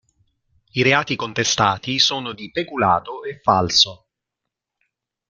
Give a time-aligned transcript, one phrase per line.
[0.71, 4.07] I reati contestati sono di peculato e falso.